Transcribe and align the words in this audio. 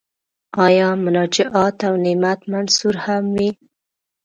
آیا 0.65 0.87
مناجات 1.03 1.77
او 1.87 1.93
نعت 2.03 2.41
منثور 2.51 2.95
هم 3.05 3.23
وي. 3.35 3.49